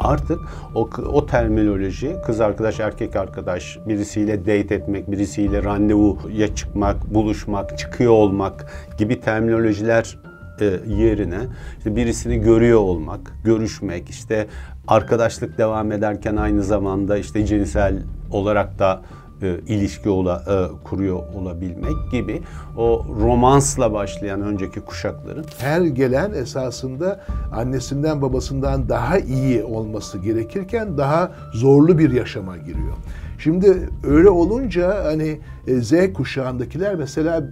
Artık 0.00 0.40
o, 0.74 0.90
o 1.12 1.26
terminoloji 1.26 2.16
kız 2.26 2.40
arkadaş 2.40 2.80
erkek 2.80 3.16
arkadaş 3.16 3.78
birisiyle 3.88 4.40
date 4.40 4.74
etmek 4.74 5.10
birisiyle 5.10 5.64
randevuya 5.64 6.54
çıkmak 6.54 7.14
buluşmak 7.14 7.78
çıkıyor 7.78 8.12
olmak 8.12 8.66
gibi 8.98 9.20
terminolojiler 9.20 10.18
e, 10.60 10.64
yerine 10.86 11.38
işte 11.78 11.96
birisini 11.96 12.40
görüyor 12.40 12.80
olmak, 12.80 13.32
görüşmek, 13.44 14.10
işte 14.10 14.46
arkadaşlık 14.88 15.58
devam 15.58 15.92
ederken 15.92 16.36
aynı 16.36 16.62
zamanda 16.62 17.18
işte 17.18 17.46
cinsel 17.46 18.02
olarak 18.30 18.78
da 18.78 19.02
e, 19.42 19.60
ilişki 19.66 20.08
ola, 20.08 20.42
e, 20.48 20.84
kuruyor 20.84 21.20
olabilmek 21.34 22.10
gibi 22.12 22.42
o 22.76 23.06
romansla 23.20 23.92
başlayan 23.92 24.40
önceki 24.42 24.80
kuşakların 24.80 25.44
Her 25.58 25.80
gelen 25.80 26.32
esasında 26.32 27.20
annesinden 27.52 28.22
babasından 28.22 28.88
daha 28.88 29.18
iyi 29.18 29.64
olması 29.64 30.18
gerekirken 30.18 30.98
daha 30.98 31.32
zorlu 31.54 31.98
bir 31.98 32.10
yaşama 32.10 32.56
giriyor. 32.56 32.96
Şimdi 33.38 33.88
öyle 34.04 34.30
olunca 34.30 35.04
hani 35.04 35.40
e, 35.66 35.80
Z 35.80 36.12
kuşağındakiler 36.14 36.94
mesela 36.94 37.42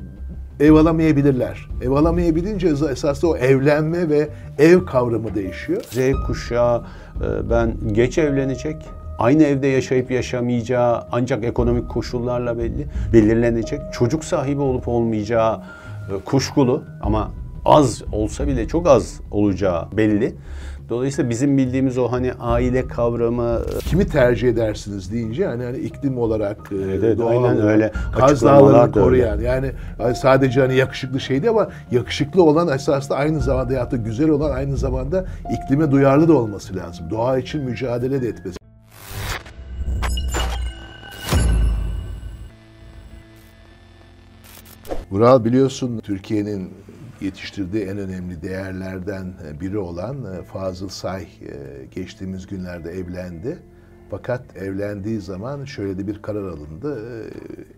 ev 0.61 0.73
alamayabilirler. 0.73 1.69
Ev 1.83 1.91
alamayabilince 1.91 2.69
esasında 2.69 3.31
o 3.31 3.37
evlenme 3.37 4.09
ve 4.09 4.29
ev 4.59 4.85
kavramı 4.85 5.35
değişiyor. 5.35 5.83
Z 5.91 5.99
kuşağı 6.27 6.79
e, 7.17 7.51
ben 7.51 7.75
geç 7.93 8.19
evlenecek, 8.19 8.77
aynı 9.19 9.43
evde 9.43 9.67
yaşayıp 9.67 10.11
yaşamayacağı 10.11 11.03
ancak 11.13 11.45
ekonomik 11.45 11.89
koşullarla 11.89 12.59
belli 12.59 12.87
belirlenecek. 13.13 13.81
Çocuk 13.93 14.25
sahibi 14.25 14.61
olup 14.61 14.89
olmayacağı 14.89 15.55
e, 15.57 16.25
kuşkulu 16.25 16.83
ama 17.03 17.31
az 17.65 18.03
olsa 18.13 18.47
bile 18.47 18.69
çok 18.69 18.89
az 18.89 19.21
olacağı 19.31 19.87
belli. 19.97 20.35
Dolayısıyla 20.89 21.31
bizim 21.31 21.59
bildiğimiz 21.59 21.99
o 21.99 22.13
hani 22.13 22.33
aile 22.41 22.89
kavramı 22.89 23.59
Kimi 23.85 24.07
tercih 24.07 24.49
edersiniz 24.49 25.13
deyince 25.13 25.47
hani, 25.47 25.65
hani 25.65 25.79
iklim 25.79 26.19
olarak, 26.19 26.57
e, 26.73 26.75
Evet, 26.85 27.01
evet, 27.05 27.19
doğal 27.19 27.31
aynen 27.31 27.57
olarak, 27.57 27.65
öyle. 27.65 27.93
Kaz 28.19 28.43
Dağları'nı 28.43 28.83
öyle. 28.83 28.93
koruyan 28.93 29.41
yani 29.41 29.73
sadece 30.15 30.61
hani 30.61 30.75
yakışıklı 30.77 31.21
şeydi 31.21 31.51
ama 31.51 31.69
yakışıklı 31.91 32.43
olan 32.43 32.69
esasında 32.69 33.19
aynı 33.19 33.41
zamanda 33.41 33.73
ya 33.73 33.91
da 33.91 33.97
güzel 33.97 34.29
olan 34.29 34.51
aynı 34.51 34.77
zamanda 34.77 35.25
iklime 35.51 35.91
duyarlı 35.91 36.29
da 36.29 36.33
olması 36.33 36.77
lazım. 36.77 37.07
Doğa 37.11 37.39
için 37.39 37.65
mücadele 37.65 38.23
de 38.23 38.29
etmesi. 38.29 38.59
Vural 45.19 45.45
biliyorsun 45.45 45.99
Türkiye'nin 45.99 46.75
yetiştirdiği 47.21 47.85
en 47.85 47.99
önemli 47.99 48.43
değerlerden 48.43 49.35
biri 49.61 49.79
olan 49.79 50.35
e, 50.35 50.43
Fazıl 50.43 50.89
Say 50.89 51.23
e, 51.23 51.27
geçtiğimiz 51.95 52.47
günlerde 52.47 52.91
evlendi. 52.91 53.59
Fakat 54.11 54.57
evlendiği 54.57 55.21
zaman 55.21 55.65
şöyle 55.65 55.99
de 55.99 56.07
bir 56.07 56.23
karar 56.23 56.45
alındı. 56.45 57.01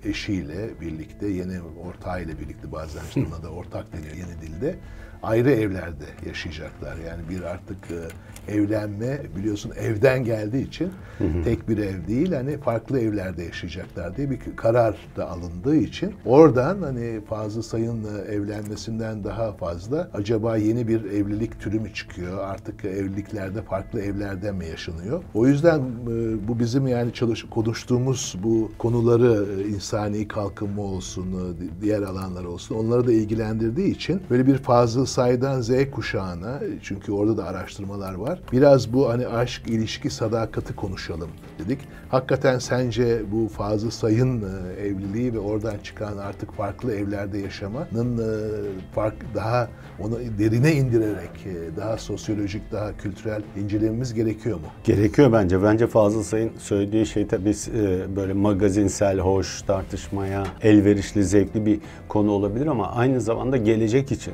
E, 0.05 0.09
Eşiyle 0.09 0.81
birlikte, 0.81 1.29
yeni 1.29 1.63
ortağıyla 1.63 2.39
birlikte 2.39 2.73
bazen 2.73 3.03
işte 3.09 3.25
ona 3.29 3.43
da 3.43 3.49
ortak 3.49 3.93
deniyor 3.93 4.17
yeni 4.17 4.41
dilde. 4.41 4.77
Ayrı 5.23 5.51
evlerde 5.51 6.05
yaşayacaklar. 6.27 6.97
Yani 7.09 7.23
bir 7.31 7.43
artık 7.43 7.77
e, 7.91 8.55
evlenme 8.55 9.19
biliyorsun 9.37 9.73
evden 9.81 10.25
geldiği 10.25 10.67
için 10.69 10.91
tek 11.45 11.69
bir 11.69 11.79
ev 11.79 12.07
değil 12.09 12.33
hani 12.33 12.59
farklı 12.59 13.01
evlerde 13.01 13.43
yaşayacaklar 13.43 14.17
diye 14.17 14.31
bir 14.31 14.39
karar 14.57 14.97
da 15.17 15.31
alındığı 15.31 15.77
için 15.77 16.15
oradan 16.25 16.83
hani 16.83 17.21
Fazıl 17.29 17.63
Say'ın 17.63 18.05
e, 18.05 18.33
evlenmesinden 18.33 19.25
daha 19.25 19.53
fazla 19.53 20.11
acaba 20.15 20.57
yeni 20.57 20.89
bir 20.89 21.05
evlilik 21.05 21.61
türü 21.61 21.81
mü 21.81 21.95
çıkıyor? 21.95 22.39
Artık 22.39 22.85
evliliklerde 22.85 23.63
farklı 23.63 24.01
evlerde 24.01 24.53
mi 24.53 24.67
yaşanıyor? 24.67 25.23
O 25.35 25.47
yüzden 25.47 25.79
e, 25.79 26.49
bu 26.49 26.59
bizim 26.59 26.87
yani 26.87 27.13
çalış 27.13 27.45
konuştuğumuz 27.51 28.37
bu 28.43 28.73
konuları 28.79 29.47
e, 29.63 29.69
insani 29.69 30.29
kalkınma 30.29 30.83
olsun, 30.83 31.27
di- 31.61 31.83
diğer 31.83 32.03
alanlar 32.03 32.45
olsun 32.45 32.75
onları 32.75 33.07
da 33.07 33.13
ilgilendirdiği 33.13 33.95
için 33.95 34.21
böyle 34.31 34.47
bir 34.47 34.57
Fazıl 34.59 35.07
Say'dan 35.11 35.61
Z 35.61 35.71
kuşağına 35.91 36.61
çünkü 36.83 37.13
orada 37.13 37.37
da 37.37 37.45
araştırmalar 37.45 38.15
var. 38.15 38.41
Biraz 38.53 38.93
bu 38.93 39.09
hani 39.09 39.27
aşk, 39.27 39.63
ilişki, 39.69 40.11
sadakati 40.11 40.77
konuşalım 40.77 41.31
dedik. 41.59 41.79
Hakikaten 42.09 42.59
sence 42.59 43.23
bu 43.33 43.49
Fazıl 43.49 43.91
Say'ın 43.91 44.43
e, 44.43 44.81
evliliği 44.81 45.35
ve 45.35 45.39
oradan 45.39 45.79
çıkan 45.83 46.17
artık 46.17 46.53
farklı 46.53 46.95
evlerde 46.95 47.39
yaşamanın 47.39 48.19
e, 48.19 48.31
fark 48.95 49.15
daha 49.35 49.69
onu 50.01 50.19
derine 50.39 50.73
indirerek 50.73 51.31
e, 51.47 51.77
daha 51.77 51.99
sosyolojik, 51.99 52.73
daha 52.73 52.97
kültürel 52.97 53.43
incelememiz 53.57 54.15
gerekiyor 54.15 54.57
mu? 54.57 54.67
Gerekiyor 54.85 55.33
bence. 55.33 55.63
Bence 55.63 55.87
Fazıl 55.87 56.23
Say'ın 56.23 56.51
söylediği 56.59 57.07
şey 57.07 57.27
tabii 57.27 57.55
böyle 58.17 58.33
magazinsel, 58.33 59.19
hoş, 59.19 59.63
tartışmaya 59.63 60.45
elverişli, 60.63 61.25
zevkli 61.25 61.67
bir 61.67 61.81
konu 62.09 62.31
olabilir 62.31 62.67
ama 62.67 62.93
aynı 62.93 63.21
zamanda 63.21 63.57
gelecek 63.57 64.13
için, 64.13 64.33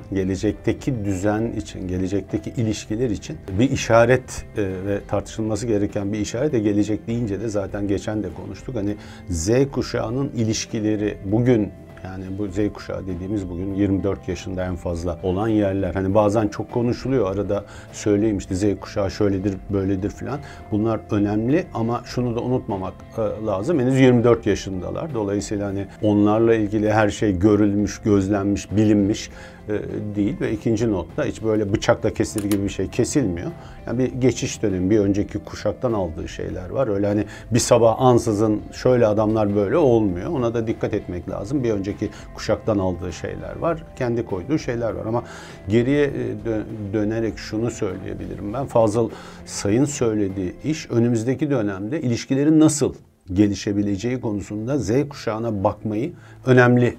gelecekteki 0.66 1.04
düzen 1.04 1.52
için, 1.52 1.88
gelecekteki 1.88 2.50
ilişkiler 2.50 3.10
için 3.10 3.36
bir 3.58 3.70
işaret 3.70 4.44
e, 4.56 4.62
ve 4.62 5.00
tartışılması 5.08 5.66
gereken 5.66 6.12
bir 6.12 6.18
işaret 6.18 6.52
de 6.52 6.58
gelecek 6.58 7.06
deyince 7.06 7.40
de 7.40 7.48
zaten 7.48 7.88
geçen 7.88 8.22
de 8.22 8.28
konuştuk. 8.36 8.76
Hani 8.76 8.96
Z 9.28 9.50
kuşağının 9.72 10.28
ilişkileri 10.36 11.18
bugün 11.24 11.72
yani 12.04 12.24
bu 12.38 12.48
Z 12.48 12.72
kuşağı 12.72 13.06
dediğimiz 13.06 13.50
bugün 13.50 13.74
24 13.74 14.28
yaşında 14.28 14.64
en 14.64 14.76
fazla 14.76 15.18
olan 15.22 15.48
yerler. 15.48 15.94
Hani 15.94 16.14
bazen 16.14 16.48
çok 16.48 16.72
konuşuluyor 16.72 17.30
arada 17.30 17.64
söyleyeyim 17.92 18.38
işte 18.38 18.54
Z 18.54 18.64
kuşağı 18.80 19.10
şöyledir 19.10 19.54
böyledir 19.70 20.10
filan. 20.10 20.38
Bunlar 20.70 21.00
önemli 21.10 21.66
ama 21.74 22.02
şunu 22.04 22.36
da 22.36 22.40
unutmamak 22.40 22.94
e, 23.18 23.46
lazım. 23.46 23.80
Henüz 23.80 24.00
24 24.00 24.46
yaşındalar. 24.46 25.14
Dolayısıyla 25.14 25.66
hani 25.66 25.86
onlarla 26.02 26.54
ilgili 26.54 26.92
her 26.92 27.10
şey 27.10 27.38
görülmüş, 27.38 27.98
gözlenmiş, 27.98 28.70
bilinmiş 28.76 29.30
e, 29.68 29.72
değil 30.16 30.40
ve 30.40 30.52
ikinci 30.52 30.90
notta 30.90 31.24
hiç 31.24 31.42
böyle 31.42 31.72
bıçakla 31.72 32.10
kesilir 32.10 32.50
gibi 32.50 32.64
bir 32.64 32.68
şey 32.68 32.88
kesilmiyor. 32.88 33.50
Yani 33.86 33.98
bir 33.98 34.12
geçiş 34.12 34.62
dönemi, 34.62 34.90
bir 34.90 34.98
önceki 34.98 35.38
kuşaktan 35.38 35.92
aldığı 35.92 36.28
şeyler 36.28 36.70
var. 36.70 36.88
Öyle 36.88 37.06
hani 37.06 37.24
bir 37.50 37.58
sabah 37.58 38.00
ansızın 38.00 38.60
şöyle 38.72 39.06
adamlar 39.06 39.56
böyle 39.56 39.76
olmuyor. 39.76 40.30
Ona 40.30 40.54
da 40.54 40.66
dikkat 40.66 40.94
etmek 40.94 41.28
lazım. 41.28 41.64
Bir 41.64 41.70
önceki 41.70 41.85
kuşaktan 42.34 42.78
aldığı 42.78 43.12
şeyler 43.12 43.56
var. 43.56 43.82
Kendi 43.96 44.24
koyduğu 44.24 44.58
şeyler 44.58 44.90
var 44.90 45.06
ama 45.06 45.24
geriye 45.68 46.04
e, 46.04 46.10
dö- 46.46 46.92
dönerek 46.92 47.38
şunu 47.38 47.70
söyleyebilirim 47.70 48.52
ben. 48.52 48.66
Fazıl 48.66 49.10
Say'ın 49.46 49.84
söylediği 49.84 50.54
iş 50.64 50.90
önümüzdeki 50.90 51.50
dönemde 51.50 52.00
ilişkilerin 52.00 52.60
nasıl 52.60 52.94
gelişebileceği 53.32 54.20
konusunda 54.20 54.78
Z 54.78 55.08
kuşağına 55.08 55.64
bakmayı 55.64 56.12
önemli 56.46 56.96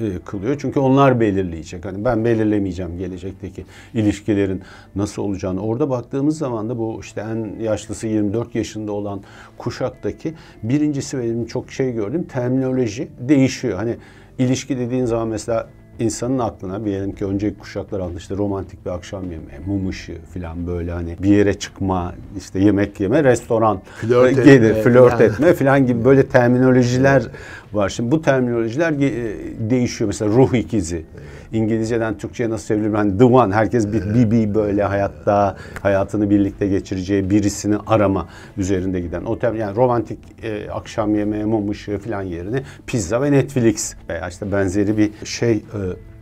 e, 0.00 0.18
kılıyor. 0.24 0.56
Çünkü 0.60 0.80
onlar 0.80 1.20
belirleyecek. 1.20 1.84
Hani 1.84 2.04
ben 2.04 2.24
belirlemeyeceğim 2.24 2.98
gelecekteki 2.98 3.64
ilişkilerin 3.94 4.62
nasıl 4.94 5.22
olacağını. 5.22 5.60
Orada 5.60 5.90
baktığımız 5.90 6.38
zaman 6.38 6.68
da 6.68 6.78
bu 6.78 6.98
işte 7.00 7.20
en 7.20 7.62
yaşlısı 7.62 8.06
24 8.06 8.54
yaşında 8.54 8.92
olan 8.92 9.22
kuşaktaki 9.58 10.34
birincisi 10.62 11.18
benim 11.18 11.46
çok 11.46 11.72
şey 11.72 11.92
gördüm 11.92 12.26
terminoloji 12.32 13.08
değişiyor. 13.18 13.78
Hani 13.78 13.96
ilişki 14.40 14.78
dediğin 14.78 15.04
zaman 15.04 15.28
mesela 15.28 15.68
insanın 15.98 16.38
aklına 16.38 16.84
diyelim 16.84 17.12
ki 17.12 17.24
önceki 17.24 17.58
kuşaklar 17.58 18.00
aldı 18.00 18.14
işte 18.16 18.36
romantik 18.36 18.86
bir 18.86 18.90
akşam 18.90 19.22
yemeği, 19.22 19.58
mum 19.66 19.88
ışığı 19.88 20.18
falan 20.34 20.66
böyle 20.66 20.92
hani 20.92 21.16
bir 21.22 21.28
yere 21.28 21.54
çıkma, 21.54 22.14
işte 22.38 22.58
yemek 22.58 23.00
yeme, 23.00 23.24
restoran 23.24 23.80
Flört 24.00 24.34
gelir, 24.44 24.70
etme, 24.70 24.82
flört 24.82 25.20
yani. 25.20 25.22
etme 25.22 25.54
falan 25.54 25.86
gibi 25.86 26.04
böyle 26.04 26.26
terminolojiler 26.26 27.22
var. 27.72 27.88
Şimdi 27.88 28.10
bu 28.10 28.22
terminolojiler 28.22 28.92
e, 28.92 29.70
değişiyor. 29.70 30.08
Mesela 30.08 30.30
ruh 30.30 30.54
ikizi. 30.54 31.04
İngilizceden 31.52 32.18
Türkçe'ye 32.18 32.50
nasıl 32.50 32.66
çevrilir? 32.66 32.94
Hani 32.94 33.18
the 33.18 33.24
one. 33.24 33.54
Herkes 33.54 33.92
bir, 33.92 34.30
bir 34.30 34.54
böyle 34.54 34.84
hayatta 34.84 35.56
hayatını 35.82 36.30
birlikte 36.30 36.68
geçireceği 36.68 37.30
birisini 37.30 37.76
arama 37.86 38.28
üzerinde 38.56 39.00
giden. 39.00 39.24
O 39.24 39.38
tem 39.38 39.56
yani 39.56 39.76
romantik 39.76 40.18
e, 40.42 40.70
akşam 40.70 41.14
yemeği, 41.14 41.44
mum 41.44 41.70
ışığı 41.70 41.98
falan 41.98 42.22
yerine 42.22 42.62
pizza 42.86 43.22
ve 43.22 43.32
Netflix 43.32 43.94
veya 44.08 44.28
işte 44.28 44.52
benzeri 44.52 44.98
bir 44.98 45.10
şey 45.24 45.52
e, 45.52 45.60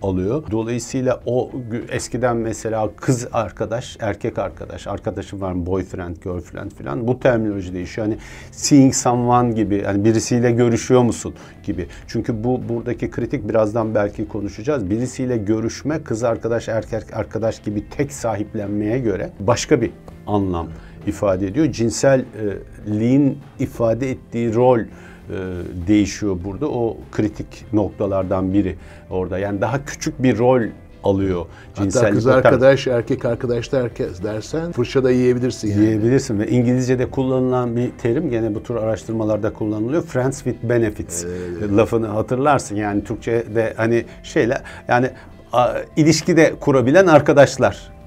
alıyor. 0.03 0.43
Dolayısıyla 0.51 1.21
o 1.27 1.51
eskiden 1.91 2.37
mesela 2.37 2.91
kız 2.97 3.29
arkadaş, 3.33 3.97
erkek 4.01 4.39
arkadaş, 4.39 4.87
arkadaşım 4.87 5.41
var 5.41 5.53
mı 5.53 5.67
boyfriend, 5.67 6.17
girlfriend 6.17 6.71
falan 6.71 7.09
bu 7.09 7.21
terminoloji 7.21 7.75
değişiyor. 7.75 8.07
Hani 8.07 8.19
seeing 8.51 8.95
someone 8.95 9.53
gibi 9.53 9.83
yani 9.85 10.05
birisiyle 10.05 10.51
görüşüyor 10.51 11.03
musun 11.03 11.35
gibi. 11.63 11.87
Çünkü 12.07 12.45
bu 12.45 12.61
buradaki 12.69 13.11
kritik 13.11 13.49
birazdan 13.49 13.95
belki 13.95 14.29
konuşacağız. 14.29 14.91
Birisiyle 14.91 15.37
görüşme 15.37 16.03
kız 16.03 16.25
arkadaş, 16.25 16.69
erkek 16.69 17.17
arkadaş 17.17 17.63
gibi 17.63 17.91
tek 17.91 18.13
sahiplenmeye 18.13 18.99
göre 18.99 19.31
başka 19.41 19.81
bir 19.81 19.91
anlam 20.27 20.69
ifade 21.07 21.47
ediyor. 21.47 21.73
Cinselliğin 21.73 23.39
ifade 23.59 24.11
ettiği 24.11 24.55
rol 24.55 24.79
e, 24.79 24.87
değişiyor 25.87 26.37
burada. 26.45 26.69
O 26.69 26.97
kritik 27.13 27.65
noktalardan 27.73 28.53
biri 28.53 28.77
orada. 29.11 29.39
Yani 29.39 29.61
daha 29.61 29.85
küçük 29.85 30.23
bir 30.23 30.39
rol 30.39 30.63
alıyor. 31.05 31.47
Hatta 31.75 32.11
kız 32.11 32.27
arkadaş, 32.27 32.87
erkek 32.87 33.25
arkadaş 33.25 33.73
derken, 33.73 34.09
dersen 34.25 34.73
fırça 34.73 35.05
da 35.05 35.11
yiyebilirsin 35.11 35.69
yani. 35.69 35.85
Yiyebilirsin 35.85 36.39
ve 36.39 36.49
İngilizce'de 36.49 37.11
kullanılan 37.11 37.77
bir 37.77 37.91
terim 37.91 38.31
gene 38.31 38.55
bu 38.55 38.63
tür 38.63 38.75
araştırmalarda 38.75 39.53
kullanılıyor. 39.53 40.03
Friends 40.03 40.43
with 40.43 40.63
benefits 40.63 41.25
lafını 41.77 42.07
hatırlarsın. 42.07 42.77
Yani 42.77 43.05
Türkçe'de 43.05 43.75
hani 43.77 44.05
şeyler 44.23 44.63
yani 44.89 45.11
ilişkide 45.97 46.55
kurabilen 46.61 47.07
arkadaşlar 47.07 47.91
e, 47.93 47.98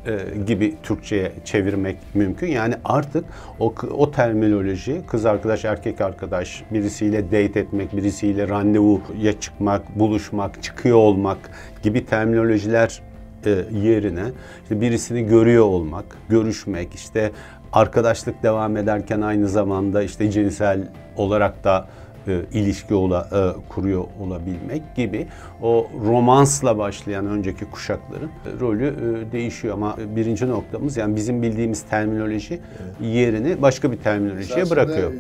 gibi 0.46 0.76
Türkçe'ye 0.84 1.32
çevirmek 1.46 1.98
mümkün. 2.14 2.48
Yani 2.48 2.76
artık 2.86 3.26
o 3.60 3.74
o 3.92 4.12
terminoloji 4.12 5.02
kız 5.08 5.26
arkadaş, 5.26 5.66
erkek 5.66 6.02
arkadaş, 6.02 6.64
birisiyle 6.72 7.26
date 7.26 7.60
etmek, 7.60 7.96
birisiyle 7.98 8.50
randevuya 8.50 9.40
çıkmak, 9.40 10.00
buluşmak, 10.00 10.64
çıkıyor 10.64 10.98
olmak 10.98 11.38
gibi 11.84 12.06
terminolojiler 12.06 13.02
e, 13.46 13.50
yerine 13.72 14.24
işte 14.64 14.82
birisini 14.82 15.26
görüyor 15.26 15.66
olmak, 15.66 16.06
görüşmek, 16.30 16.96
işte 16.96 17.32
arkadaşlık 17.74 18.44
devam 18.44 18.78
ederken 18.78 19.22
aynı 19.22 19.48
zamanda 19.48 20.04
işte 20.04 20.32
cinsel 20.32 20.88
olarak 21.18 21.64
da 21.64 21.88
e, 22.28 22.42
ilişki 22.54 22.94
ola, 22.94 23.28
e, 23.32 23.70
kuruyor 23.70 24.04
olabilmek 24.22 24.96
gibi 24.96 25.28
o 25.62 25.88
romansla 26.06 26.78
başlayan 26.78 27.28
önceki 27.28 27.66
kuşakların 27.66 28.30
e, 28.30 28.60
rolü 28.60 28.88
e, 28.88 29.32
değişiyor 29.32 29.74
ama 29.74 29.98
birinci 30.16 30.50
noktamız 30.50 30.98
yani 30.98 31.16
bizim 31.16 31.42
bildiğimiz 31.42 31.82
terminoloji 31.82 32.60
yerini 33.02 33.62
başka 33.62 33.92
bir 33.92 33.98
terminolojiye 33.98 34.60
Esasında 34.60 34.76
bırakıyor. 34.76 35.12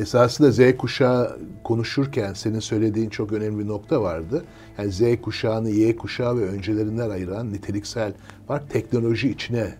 Esasında 0.00 0.50
Z 0.50 0.76
kuşağı 0.76 1.38
konuşurken 1.64 2.32
senin 2.32 2.60
söylediğin 2.60 3.10
çok 3.10 3.32
önemli 3.32 3.58
bir 3.58 3.68
nokta 3.68 4.02
vardı. 4.02 4.44
Yani 4.78 4.92
Z 4.92 5.02
kuşağını 5.22 5.70
Y 5.70 5.96
kuşağı 5.96 6.38
ve 6.38 6.44
öncelerinden 6.44 7.10
ayıran 7.10 7.52
niteliksel 7.52 8.12
var. 8.48 8.62
Teknoloji 8.68 9.30
içine 9.30 9.74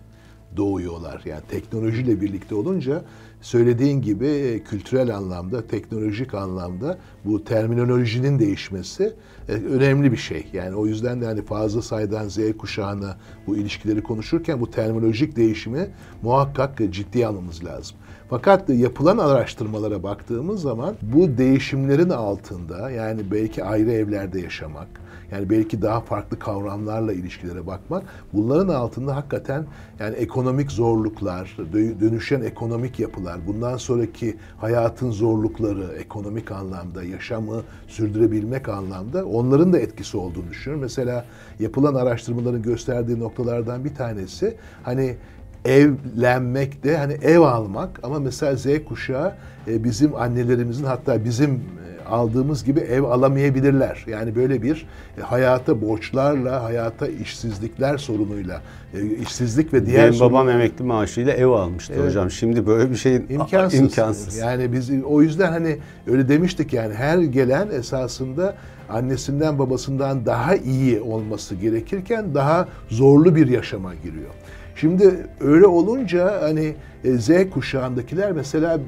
doğuyorlar. 0.57 1.21
Yani 1.25 1.41
teknolojiyle 1.49 2.21
birlikte 2.21 2.55
olunca 2.55 3.03
söylediğin 3.41 4.01
gibi 4.01 4.63
kültürel 4.69 5.15
anlamda, 5.15 5.67
teknolojik 5.67 6.33
anlamda 6.33 6.97
bu 7.25 7.43
terminolojinin 7.43 8.39
değişmesi 8.39 9.13
e, 9.49 9.51
önemli 9.51 10.11
bir 10.11 10.17
şey. 10.17 10.47
Yani 10.53 10.75
o 10.75 10.87
yüzden 10.87 11.21
de 11.21 11.25
hani 11.25 11.45
fazla 11.45 11.81
sayıdan 11.81 12.27
Z 12.27 12.39
kuşağına 12.57 13.17
bu 13.47 13.57
ilişkileri 13.57 14.03
konuşurken 14.03 14.61
bu 14.61 14.71
terminolojik 14.71 15.35
değişimi 15.35 15.89
muhakkak 16.21 16.77
ciddiye 16.91 17.27
almamız 17.27 17.65
lazım. 17.65 17.97
Fakat 18.31 18.69
yapılan 18.69 19.17
araştırmalara 19.17 20.03
baktığımız 20.03 20.61
zaman 20.61 20.95
bu 21.01 21.37
değişimlerin 21.37 22.09
altında 22.09 22.91
yani 22.91 23.21
belki 23.31 23.63
ayrı 23.63 23.91
evlerde 23.91 24.41
yaşamak, 24.41 24.87
yani 25.31 25.49
belki 25.49 25.81
daha 25.81 26.01
farklı 26.01 26.39
kavramlarla 26.39 27.13
ilişkilere 27.13 27.67
bakmak, 27.67 28.03
bunların 28.33 28.73
altında 28.73 29.15
hakikaten 29.15 29.65
yani 29.99 30.15
ekonomik 30.15 30.71
zorluklar, 30.71 31.57
dö- 31.73 31.99
dönüşen 31.99 32.41
ekonomik 32.41 32.99
yapılar, 32.99 33.47
bundan 33.47 33.77
sonraki 33.77 34.37
hayatın 34.57 35.11
zorlukları 35.11 35.93
ekonomik 35.99 36.51
anlamda, 36.51 37.03
yaşamı 37.03 37.61
sürdürebilmek 37.87 38.69
anlamda 38.69 39.25
onların 39.25 39.73
da 39.73 39.79
etkisi 39.79 40.17
olduğunu 40.17 40.49
düşünüyorum. 40.49 40.81
Mesela 40.81 41.25
yapılan 41.59 41.95
araştırmaların 41.95 42.61
gösterdiği 42.61 43.19
noktalardan 43.19 43.85
bir 43.85 43.95
tanesi 43.95 44.55
hani 44.83 45.15
evlenmek 45.65 46.83
de 46.83 46.97
hani 46.97 47.13
ev 47.13 47.39
almak 47.39 47.99
ama 48.03 48.19
mesela 48.19 48.55
Z 48.55 48.65
kuşağı 48.89 49.33
e, 49.67 49.83
bizim 49.83 50.15
annelerimizin 50.15 50.83
hatta 50.85 51.25
bizim 51.25 51.49
e, 51.51 52.09
aldığımız 52.09 52.63
gibi 52.63 52.79
ev 52.79 53.03
alamayabilirler. 53.03 54.03
Yani 54.07 54.35
böyle 54.35 54.61
bir 54.61 54.87
e, 55.17 55.21
hayata 55.21 55.81
borçlarla, 55.81 56.63
hayata 56.63 57.07
işsizlikler 57.07 57.97
sorunuyla, 57.97 58.61
e, 58.93 59.05
işsizlik 59.05 59.73
ve 59.73 59.85
diğer 59.85 60.07
Benim 60.11 60.19
babam 60.19 60.45
sorunlar- 60.47 60.53
emekli 60.55 60.85
maaşıyla 60.85 61.33
ev 61.33 61.47
almıştı 61.47 61.93
Evet. 61.95 62.07
hocam. 62.09 62.31
Şimdi 62.31 62.67
böyle 62.67 62.91
bir 62.91 62.95
şeyin 62.95 63.25
imkansız. 63.29 63.79
imkansız. 63.79 64.37
Yani 64.37 64.71
biz 64.73 64.89
o 65.05 65.21
yüzden 65.21 65.51
hani 65.51 65.77
öyle 66.07 66.29
demiştik 66.29 66.73
yani 66.73 66.93
her 66.93 67.17
gelen 67.17 67.67
esasında 67.71 68.55
annesinden 68.89 69.59
babasından 69.59 70.25
daha 70.25 70.55
iyi 70.55 71.01
olması 71.01 71.55
gerekirken 71.55 72.35
daha 72.35 72.67
zorlu 72.89 73.35
bir 73.35 73.47
yaşama 73.47 73.95
giriyor. 73.95 74.29
Şimdi 74.81 75.15
öyle 75.41 75.65
olunca 75.65 76.41
hani 76.41 76.75
e, 77.03 77.11
Z 77.11 77.29
kuşağındakiler 77.53 78.31
mesela 78.31 78.79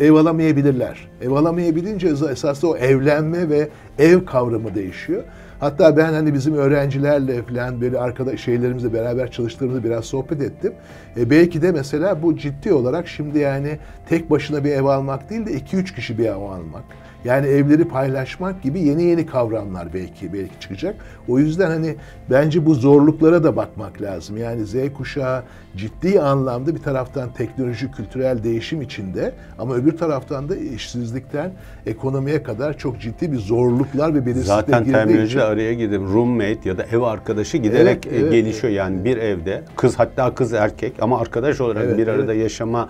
ev 0.00 0.12
alamayabilirler. 0.12 1.08
Ev 1.22 1.30
alamayabilince 1.30 2.08
esasında 2.08 2.70
o 2.70 2.76
evlenme 2.76 3.48
ve 3.48 3.68
ev 3.98 4.24
kavramı 4.24 4.74
değişiyor. 4.74 5.22
Hatta 5.60 5.96
ben 5.96 6.12
hani 6.12 6.34
bizim 6.34 6.54
öğrencilerle 6.54 7.42
falan 7.42 7.80
böyle 7.80 7.98
arkadaş 7.98 8.40
şeylerimizle 8.40 8.92
beraber 8.92 9.30
çalıştığımızda 9.30 9.84
biraz 9.84 10.04
sohbet 10.04 10.42
ettim. 10.42 10.72
E 11.16 11.30
belki 11.30 11.62
de 11.62 11.72
mesela 11.72 12.22
bu 12.22 12.36
ciddi 12.36 12.72
olarak 12.72 13.08
şimdi 13.08 13.38
yani 13.38 13.78
tek 14.08 14.30
başına 14.30 14.64
bir 14.64 14.70
ev 14.70 14.84
almak 14.84 15.30
değil 15.30 15.46
de 15.46 15.52
2-3 15.52 15.94
kişi 15.94 16.18
bir 16.18 16.26
ev 16.26 16.36
almak. 16.36 16.84
Yani 17.24 17.46
evleri 17.46 17.84
paylaşmak 17.84 18.62
gibi 18.62 18.80
yeni 18.80 19.02
yeni 19.02 19.26
kavramlar 19.26 19.94
belki 19.94 20.32
belki 20.32 20.60
çıkacak. 20.60 20.94
O 21.28 21.38
yüzden 21.38 21.70
hani 21.70 21.94
bence 22.30 22.66
bu 22.66 22.74
zorluklara 22.74 23.44
da 23.44 23.56
bakmak 23.56 24.02
lazım. 24.02 24.36
Yani 24.36 24.66
Z 24.66 24.74
kuşağı 24.96 25.42
ciddi 25.76 26.20
anlamda 26.20 26.74
bir 26.74 26.82
taraftan 26.82 27.32
teknoloji, 27.32 27.90
kültürel 27.90 28.44
değişim 28.44 28.82
içinde 28.82 29.32
ama 29.58 29.74
öbür 29.74 29.96
taraftan 29.96 30.48
da 30.48 30.56
işsizlikten 30.56 31.52
ekonomiye 31.86 32.42
kadar 32.42 32.78
çok 32.78 33.00
ciddi 33.00 33.32
bir 33.32 33.38
zorluklar 33.38 34.14
ve 34.14 34.26
belirsizlikler 34.26 34.56
Zaten 34.56 34.84
terminoloji 34.84 35.26
için. 35.26 35.38
araya 35.38 35.74
girdim. 35.74 36.12
Roommate 36.14 36.58
ya 36.68 36.78
da 36.78 36.84
ev 36.92 37.00
arkadaşı 37.00 37.56
giderek 37.56 38.06
Evet, 38.06 38.18
evet, 38.20 38.32
gelişiyor. 38.32 38.72
Yani 38.72 39.04
bir 39.04 39.16
evde 39.16 39.62
kız 39.76 39.98
hatta 39.98 40.34
kız 40.34 40.52
erkek 40.52 40.92
ama 41.00 41.20
arkadaş 41.20 41.60
olarak 41.60 41.84
Evet, 41.84 41.98
bir 41.98 42.08
arada 42.08 42.32
evet. 42.34 42.42
yaşama 42.42 42.88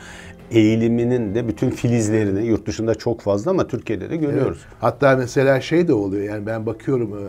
eğiliminin 0.52 1.34
de 1.34 1.48
bütün 1.48 1.70
filizlerini 1.70 2.46
yurt 2.46 2.66
dışında 2.66 2.94
çok 2.94 3.20
fazla 3.20 3.50
ama 3.50 3.66
Türkiye'de 3.66 4.10
de 4.10 4.16
görüyoruz. 4.16 4.58
Hatta 4.80 5.16
mesela 5.16 5.60
şey 5.60 5.88
de 5.88 5.94
oluyor 5.94 6.24
yani 6.24 6.46
ben 6.46 6.66
bakıyorum 6.66 7.12
e, 7.12 7.22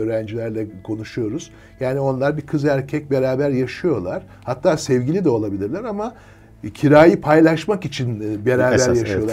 öğrencilerle 0.00 0.66
konuşuyoruz. 0.82 1.50
Yani 1.80 2.00
onlar 2.00 2.36
bir 2.36 2.42
kız 2.42 2.64
erkek 2.64 3.10
beraber 3.10 3.50
yaşıyorlar. 3.50 4.22
Hatta 4.44 4.76
sevgili 4.76 5.24
de 5.24 5.28
olabilirler 5.28 5.84
ama 5.84 6.14
kirayı 6.70 7.20
paylaşmak 7.20 7.84
için 7.84 8.20
e, 8.20 8.46
beraber 8.46 8.74
Esas, 8.74 8.88
evet. 8.88 8.98
yaşıyorlar. 9.00 9.32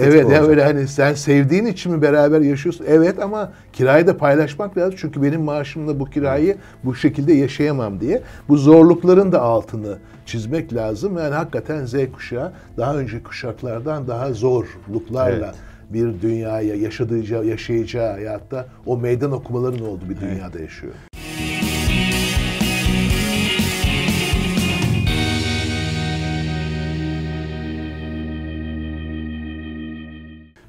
Evet 0.00 0.24
bu 0.24 0.30
yani 0.30 0.38
hocam. 0.38 0.50
öyle 0.50 0.64
hani 0.64 0.88
sen 0.88 1.14
sevdiğin 1.14 1.66
için 1.66 1.92
mi 1.92 2.02
beraber 2.02 2.40
yaşıyorsun? 2.40 2.84
Evet 2.88 3.22
ama 3.22 3.52
kirayı 3.72 4.06
da 4.06 4.16
paylaşmak 4.16 4.78
lazım. 4.78 4.94
Çünkü 4.98 5.22
benim 5.22 5.42
maaşımla 5.42 6.00
bu 6.00 6.04
kirayı 6.04 6.56
bu 6.84 6.94
şekilde 6.94 7.32
yaşayamam 7.32 8.00
diye. 8.00 8.22
Bu 8.48 8.56
zorlukların 8.58 9.32
da 9.32 9.42
altını 9.42 9.98
çizmek 10.26 10.74
lazım. 10.74 11.18
Yani 11.18 11.34
hakikaten 11.34 11.86
Z 11.86 11.94
kuşağı 12.14 12.52
daha 12.76 12.96
önceki 12.96 13.22
kuşaklardan 13.22 14.08
daha 14.08 14.32
zorluklarla 14.32 15.46
Evet. 15.46 15.54
bir 15.90 16.22
dünyaya 16.22 16.74
yaşadığı 16.74 17.44
yaşayacağı 17.46 18.12
hayatta 18.12 18.66
o 18.86 18.96
meydan 18.98 19.32
okumaların 19.32 19.86
olduğu 19.86 20.08
bir 20.10 20.20
dünyada 20.20 20.58
yaşıyor. 20.60 20.92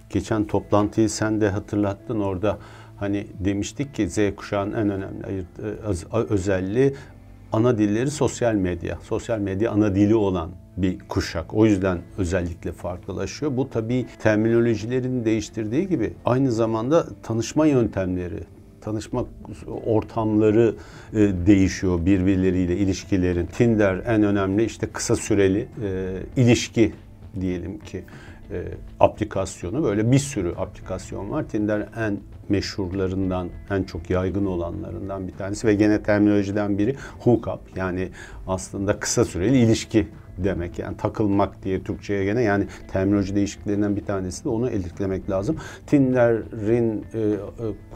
Geçen 0.09 0.47
toplantıyı 0.47 1.09
sen 1.09 1.41
de 1.41 1.49
hatırlattın 1.49 2.19
orada 2.19 2.57
hani 2.97 3.27
demiştik 3.39 3.95
ki 3.95 4.09
Z 4.09 4.17
kuşağının 4.35 4.73
en 4.73 4.89
önemli 4.89 5.25
ayırt, 5.27 5.59
e, 5.59 5.61
öz- 5.61 6.05
özelliği 6.29 6.95
ana 7.51 7.77
dilleri 7.77 8.11
sosyal 8.11 8.53
medya. 8.53 8.97
Sosyal 9.03 9.39
medya 9.39 9.71
ana 9.71 9.95
dili 9.95 10.15
olan 10.15 10.51
bir 10.77 10.99
kuşak. 10.99 11.53
O 11.53 11.65
yüzden 11.65 11.99
özellikle 12.17 12.71
farklılaşıyor. 12.71 13.57
Bu 13.57 13.69
tabii 13.69 14.05
terminolojilerin 14.23 15.25
değiştirdiği 15.25 15.87
gibi 15.87 16.13
aynı 16.25 16.51
zamanda 16.51 17.07
tanışma 17.23 17.65
yöntemleri, 17.65 18.39
tanışma 18.81 19.25
ortamları 19.85 20.75
e, 21.13 21.17
değişiyor 21.17 22.05
birbirleriyle 22.05 22.77
ilişkilerin. 22.77 23.45
Tinder 23.45 24.01
en 24.05 24.23
önemli 24.23 24.65
işte 24.65 24.87
kısa 24.87 25.15
süreli 25.15 25.67
e, 25.83 26.13
ilişki 26.41 26.93
diyelim 27.41 27.79
ki 27.79 28.03
e, 28.51 28.63
aplikasyonu 28.99 29.83
böyle 29.83 30.11
bir 30.11 30.19
sürü 30.19 30.53
aplikasyon 30.57 31.31
var. 31.31 31.47
Tinder 31.49 31.87
en 31.97 32.17
meşhurlarından, 32.49 33.49
en 33.69 33.83
çok 33.83 34.09
yaygın 34.09 34.45
olanlarından 34.45 35.27
bir 35.27 35.33
tanesi 35.33 35.67
ve 35.67 35.73
gene 35.73 36.03
terminolojiden 36.03 36.77
biri 36.77 36.95
hookup. 37.19 37.59
Yani 37.75 38.09
aslında 38.47 38.99
kısa 38.99 39.25
süreli 39.25 39.57
ilişki 39.57 40.07
demek. 40.37 40.79
Yani 40.79 40.97
takılmak 40.97 41.63
diye 41.63 41.83
Türkçe'ye 41.83 42.25
gene 42.25 42.41
yani 42.41 42.67
terminoloji 42.91 43.35
değişikliklerinden 43.35 43.95
bir 43.95 44.05
tanesi 44.05 44.43
de 44.43 44.49
onu 44.49 44.69
eliklemek 44.69 45.29
lazım. 45.29 45.57
Tinder'in 45.87 47.05
e, 47.13 47.19
e, 47.19 47.37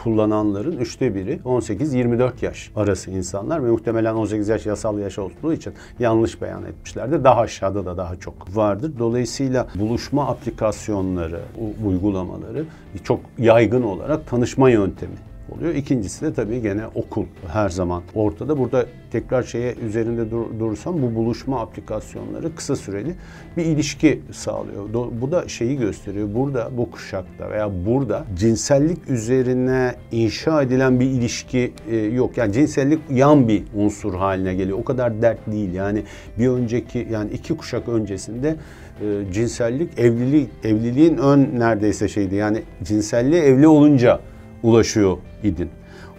kullananların 0.03 0.77
üçte 0.77 1.15
biri 1.15 1.39
18-24 1.45 2.45
yaş 2.45 2.71
arası 2.75 3.11
insanlar 3.11 3.65
ve 3.65 3.71
muhtemelen 3.71 4.13
18 4.13 4.49
yaş 4.49 4.65
yasal 4.65 4.99
yaş 4.99 5.19
olduğu 5.19 5.53
için 5.53 5.73
yanlış 5.99 6.41
beyan 6.41 6.65
etmişlerdir. 6.65 7.23
Daha 7.23 7.41
aşağıda 7.41 7.85
da 7.85 7.97
daha 7.97 8.15
çok 8.15 8.57
vardır. 8.57 8.91
Dolayısıyla 8.99 9.67
buluşma 9.75 10.27
aplikasyonları, 10.27 11.39
uygulamaları 11.85 12.65
çok 13.03 13.19
yaygın 13.37 13.83
olarak 13.83 14.27
tanışma 14.27 14.69
yöntemi 14.69 15.30
oluyor. 15.51 15.75
İkincisi 15.75 16.25
de 16.25 16.33
tabii 16.33 16.61
gene 16.61 16.87
okul 16.95 17.25
her 17.47 17.69
zaman 17.69 18.03
ortada. 18.15 18.57
Burada 18.57 18.85
tekrar 19.11 19.43
şeye 19.43 19.73
üzerinde 19.73 20.31
dur, 20.31 20.45
durursam 20.59 21.01
bu 21.01 21.15
buluşma 21.15 21.61
aplikasyonları 21.61 22.55
kısa 22.55 22.75
süreli 22.75 23.15
bir 23.57 23.65
ilişki 23.65 24.21
sağlıyor. 24.31 24.89
Bu 25.21 25.31
da 25.31 25.47
şeyi 25.47 25.77
gösteriyor. 25.77 26.27
Burada 26.35 26.69
bu 26.77 26.91
kuşakta 26.91 27.51
veya 27.51 27.85
burada 27.85 28.25
cinsellik 28.37 29.09
üzerine 29.09 29.95
inşa 30.11 30.61
edilen 30.61 30.99
bir 30.99 31.05
ilişki 31.05 31.73
e, 31.89 31.95
yok. 31.95 32.37
Yani 32.37 32.53
cinsellik 32.53 32.99
yan 33.09 33.47
bir 33.47 33.63
unsur 33.75 34.13
haline 34.13 34.55
geliyor. 34.55 34.77
O 34.77 34.83
kadar 34.83 35.21
dert 35.21 35.51
değil. 35.51 35.73
Yani 35.73 36.03
bir 36.39 36.47
önceki 36.47 37.07
yani 37.11 37.31
iki 37.31 37.57
kuşak 37.57 37.89
öncesinde 37.89 38.55
e, 39.01 39.33
cinsellik 39.33 39.99
evlilik 39.99 40.49
evliliğin 40.63 41.17
ön 41.17 41.59
neredeyse 41.59 42.07
şeydi. 42.07 42.35
Yani 42.35 42.61
cinselliğe 42.83 43.43
evli 43.43 43.67
olunca 43.67 44.19
ulaşıyor 44.63 45.17
idin. 45.43 45.69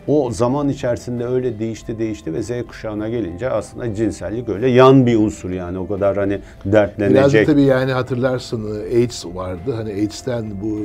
O 0.07 0.31
zaman 0.31 0.69
içerisinde 0.69 1.27
öyle 1.27 1.59
değişti 1.59 1.99
değişti 1.99 2.35
ve 2.35 2.43
Z 2.43 2.51
kuşağına 2.69 3.09
gelince 3.09 3.51
aslında 3.51 3.95
cinsellik 3.95 4.49
öyle 4.49 4.69
yan 4.69 5.07
bir 5.07 5.17
unsur 5.17 5.51
yani 5.51 5.79
o 5.79 5.89
kadar 5.89 6.17
hani 6.17 6.39
dertlenecek. 6.65 7.17
Biraz 7.17 7.35
da 7.35 7.45
tabii 7.45 7.63
yani 7.63 7.93
hatırlarsın 7.93 8.81
AIDS 8.81 9.27
vardı. 9.27 9.75
Hani 9.77 9.93
AIDS'ten 9.93 10.45
bu 10.63 10.79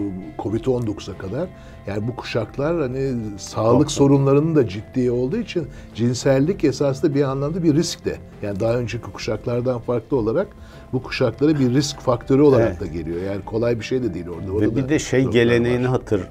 Covid-19'a 0.43 1.17
kadar 1.17 1.47
yani 1.87 2.07
bu 2.07 2.15
kuşaklar 2.15 2.79
hani 2.79 3.13
sağlık 3.37 3.91
sorunlarının 3.91 4.55
da 4.55 4.67
ciddi 4.67 5.11
olduğu 5.11 5.37
için 5.37 5.67
cinsellik 5.95 6.63
esasında 6.63 7.15
bir 7.15 7.23
anlamda 7.23 7.63
bir 7.63 7.75
risk 7.75 8.05
de. 8.05 8.15
Yani 8.41 8.59
daha 8.59 8.73
önceki 8.73 9.11
kuşaklardan 9.11 9.79
farklı 9.79 10.17
olarak 10.17 10.47
bu 10.93 11.03
kuşaklara 11.03 11.59
bir 11.59 11.73
risk 11.73 11.99
faktörü 11.99 12.41
olarak 12.41 12.67
evet. 12.67 12.81
da 12.81 12.85
geliyor. 12.85 13.21
Yani 13.21 13.41
kolay 13.45 13.79
bir 13.79 13.85
şey 13.85 14.03
de 14.03 14.13
değil 14.13 14.27
orada. 14.27 14.51
orada 14.51 14.65
Ve 14.65 14.75
bir 14.75 14.89
de 14.89 14.99
şey 14.99 15.25
geleneğini 15.25 15.83
var. 15.83 15.89
hatır, 15.91 16.19
e, 16.19 16.25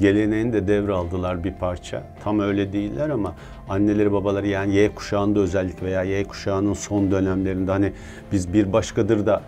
geleneğini 0.00 0.52
de 0.52 0.68
devraldılar 0.68 1.44
bir 1.44 1.52
parça. 1.52 2.02
Tam 2.24 2.40
öyle 2.40 2.72
değiller 2.72 3.10
ama 3.10 3.34
anneleri 3.68 4.12
babaları 4.12 4.46
yani 4.48 4.74
Y 4.74 4.94
kuşağında 4.94 5.40
özellikle 5.40 5.86
veya 5.86 6.02
Y 6.02 6.24
kuşağının 6.24 6.74
son 6.74 7.10
dönemlerinde 7.10 7.70
hani 7.70 7.92
biz 8.32 8.52
bir 8.52 8.72
başkadır 8.72 9.26
da 9.26 9.42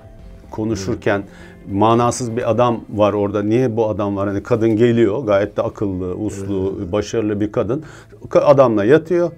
konuşurken 0.54 1.23
manasız 1.73 2.37
bir 2.37 2.50
adam 2.50 2.80
var 2.90 3.12
orada. 3.12 3.42
Niye 3.42 3.76
bu 3.76 3.88
adam 3.88 4.16
var? 4.16 4.28
Hani 4.28 4.42
kadın 4.42 4.76
geliyor 4.76 5.26
gayet 5.26 5.56
de 5.56 5.62
akıllı, 5.62 6.14
uslu, 6.14 6.92
başarılı 6.92 7.40
bir 7.40 7.52
kadın. 7.52 7.82
Adamla 8.34 8.84
yatıyor 8.84 9.30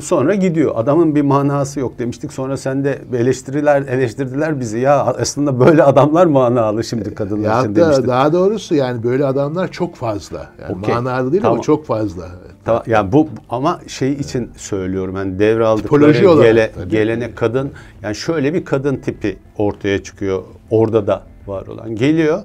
Sonra 0.00 0.34
gidiyor. 0.34 0.72
Adamın 0.74 1.14
bir 1.14 1.22
manası 1.22 1.80
yok 1.80 1.98
demiştik. 1.98 2.32
Sonra 2.32 2.56
sen 2.56 2.84
de 2.84 2.98
eleştiriler 3.12 3.82
eleştirdiler 3.82 4.60
bizi. 4.60 4.78
Ya 4.78 5.04
aslında 5.04 5.60
böyle 5.60 5.82
adamlar 5.82 6.26
manalı 6.26 6.84
şimdi 6.84 7.14
kadınlar 7.14 7.50
ya 7.50 7.60
için 7.60 7.76
demiştik. 7.76 8.06
Daha 8.06 8.32
doğrusu 8.32 8.74
yani 8.74 9.02
böyle 9.02 9.24
adamlar 9.26 9.68
çok 9.68 9.96
fazla. 9.96 10.48
Yani 10.62 10.78
okay. 10.78 10.94
manalı 10.94 11.32
değil 11.32 11.42
tamam. 11.42 11.54
ama 11.54 11.62
çok 11.62 11.86
fazla. 11.86 12.28
Tamam. 12.64 12.82
Yani 12.86 13.12
bu 13.12 13.28
ama 13.48 13.80
şey 13.86 14.12
için 14.12 14.50
söylüyorum. 14.56 15.16
Yani 15.16 15.38
devraldıkları 15.38 16.42
gele, 16.42 16.72
gelene 16.88 17.34
kadın 17.34 17.70
yani 18.02 18.14
şöyle 18.14 18.54
bir 18.54 18.64
kadın 18.64 18.96
tipi 18.96 19.38
ortaya 19.58 20.02
çıkıyor. 20.02 20.42
Orada 20.70 21.06
da 21.06 21.22
var 21.46 21.66
olan. 21.66 21.94
Geliyor 21.94 22.42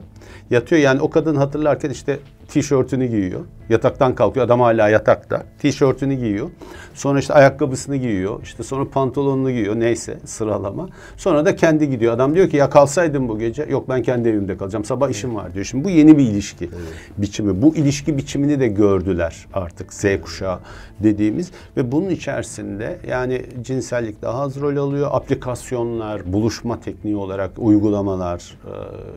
yatıyor 0.49 0.81
yani 0.81 1.01
o 1.01 1.09
kadın 1.09 1.35
hatırlarken 1.35 1.89
işte 1.89 2.19
tişörtünü 2.47 3.05
giyiyor. 3.05 3.41
Yataktan 3.69 4.15
kalkıyor. 4.15 4.45
Adam 4.45 4.59
hala 4.59 4.89
yatakta. 4.89 5.43
Tişörtünü 5.59 6.13
giyiyor. 6.13 6.49
Sonra 6.93 7.19
işte 7.19 7.33
ayakkabısını 7.33 7.95
giyiyor. 7.95 8.39
İşte 8.43 8.63
sonra 8.63 8.89
pantolonunu 8.89 9.51
giyiyor. 9.51 9.79
Neyse 9.79 10.17
sıralama. 10.25 10.89
Sonra 11.17 11.45
da 11.45 11.55
kendi 11.55 11.89
gidiyor. 11.89 12.13
Adam 12.13 12.35
diyor 12.35 12.49
ki 12.49 12.57
ya 12.57 12.69
kalsaydım 12.69 13.29
bu 13.29 13.39
gece. 13.39 13.63
Yok 13.69 13.89
ben 13.89 14.03
kendi 14.03 14.29
evimde 14.29 14.57
kalacağım. 14.57 14.85
Sabah 14.85 15.09
işim 15.09 15.35
var 15.35 15.53
diyor. 15.53 15.65
Şimdi 15.65 15.83
bu 15.83 15.89
yeni 15.89 16.17
bir 16.17 16.23
ilişki 16.23 16.65
evet. 16.65 16.73
biçimi. 17.17 17.61
Bu 17.61 17.75
ilişki 17.75 18.17
biçimini 18.17 18.59
de 18.59 18.67
gördüler 18.67 19.47
artık 19.53 19.93
Z 19.93 20.05
kuşağı 20.21 20.59
dediğimiz. 20.99 21.51
Ve 21.77 21.91
bunun 21.91 22.09
içerisinde 22.09 22.97
yani 23.07 23.41
cinsellik 23.61 24.21
daha 24.21 24.41
az 24.41 24.61
rol 24.61 24.77
alıyor. 24.77 25.09
Aplikasyonlar, 25.11 26.33
buluşma 26.33 26.79
tekniği 26.79 27.15
olarak 27.15 27.51
uygulamalar 27.57 28.57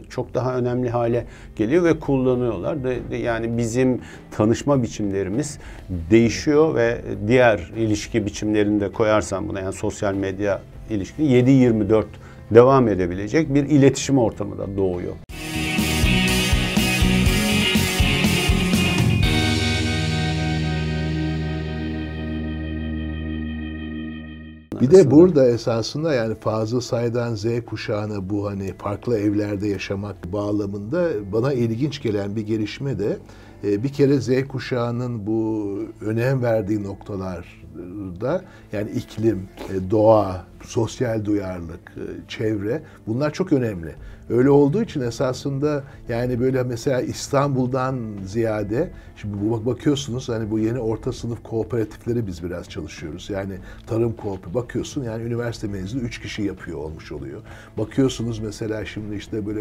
çok 0.08 0.34
daha 0.34 0.56
önemli 0.56 0.90
hale 0.90 1.26
geliyor 1.56 1.84
ve 1.84 2.00
kullanıyorlar. 2.00 2.84
Yani 3.18 3.58
bizim 3.58 4.00
tanışma 4.30 4.82
biçimlerimiz 4.82 5.58
değişiyor 6.10 6.74
ve 6.74 6.98
diğer 7.26 7.58
ilişki 7.76 8.26
biçimlerinde 8.26 8.92
koyarsam 8.92 9.48
buna 9.48 9.60
yani 9.60 9.72
sosyal 9.72 10.14
medya 10.14 10.62
ilişkini 10.90 11.26
7-24 11.28 12.04
devam 12.50 12.88
edebilecek 12.88 13.54
bir 13.54 13.64
iletişim 13.64 14.18
ortamı 14.18 14.58
da 14.58 14.76
doğuyor. 14.76 15.27
Bir 24.80 24.90
de 24.90 25.10
burada 25.10 25.48
esasında 25.48 26.14
yani 26.14 26.34
fazla 26.34 26.80
sayıdan 26.80 27.34
Z 27.34 27.46
kuşağına 27.66 28.30
bu 28.30 28.46
hani 28.46 28.74
farklı 28.78 29.18
evlerde 29.18 29.68
yaşamak 29.68 30.32
bağlamında 30.32 31.08
bana 31.32 31.52
ilginç 31.52 32.02
gelen 32.02 32.36
bir 32.36 32.42
gelişme 32.46 32.98
de 32.98 33.18
e, 33.64 33.82
bir 33.82 33.88
kere 33.88 34.20
Z 34.20 34.48
kuşağının 34.48 35.26
bu 35.26 35.78
önem 36.00 36.42
verdiği 36.42 36.82
noktalarda 36.82 38.44
yani 38.72 38.90
iklim, 38.90 39.48
e, 39.70 39.90
doğa, 39.90 40.46
sosyal 40.62 41.24
duyarlılık, 41.24 41.92
e, 41.96 42.28
çevre 42.28 42.82
bunlar 43.06 43.32
çok 43.32 43.52
önemli. 43.52 43.94
Öyle 44.30 44.50
olduğu 44.50 44.82
için 44.82 45.00
esasında 45.00 45.84
yani 46.08 46.40
böyle 46.40 46.62
mesela 46.62 47.00
İstanbul'dan 47.00 47.98
ziyade 48.26 48.90
şimdi 49.16 49.36
bu 49.40 49.66
bakıyorsunuz 49.66 50.28
hani 50.28 50.50
bu 50.50 50.58
yeni 50.58 50.78
orta 50.78 51.12
sınıf 51.12 51.42
kooperatifleri 51.42 52.26
biz 52.26 52.44
biraz 52.44 52.68
çalışıyoruz. 52.68 53.30
Yani 53.30 53.54
tarım 53.86 54.12
kooperatifi 54.12 54.54
bakıyorsun 54.54 55.04
yani 55.04 55.22
üniversite 55.22 55.68
mezunu 55.68 56.02
üç 56.02 56.20
kişi 56.20 56.42
yapıyor 56.42 56.78
olmuş 56.78 57.12
oluyor. 57.12 57.40
Bakıyorsunuz 57.78 58.38
mesela 58.38 58.84
şimdi 58.84 59.16
işte 59.16 59.46
böyle 59.46 59.60